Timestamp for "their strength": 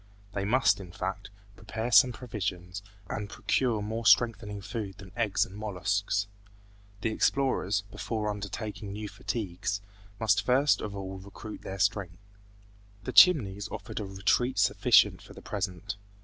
11.61-12.17